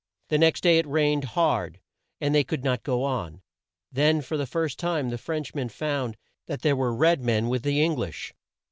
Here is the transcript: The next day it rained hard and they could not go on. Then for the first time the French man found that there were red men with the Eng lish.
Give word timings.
The 0.29 0.39
next 0.39 0.61
day 0.61 0.79
it 0.79 0.87
rained 0.87 1.25
hard 1.37 1.79
and 2.19 2.33
they 2.33 2.43
could 2.43 2.63
not 2.63 2.81
go 2.81 3.03
on. 3.03 3.43
Then 3.91 4.23
for 4.23 4.35
the 4.35 4.47
first 4.47 4.79
time 4.79 5.09
the 5.11 5.17
French 5.19 5.53
man 5.53 5.69
found 5.69 6.17
that 6.47 6.63
there 6.63 6.75
were 6.75 6.91
red 6.95 7.21
men 7.21 7.49
with 7.49 7.61
the 7.61 7.79
Eng 7.83 7.95
lish. 7.97 8.33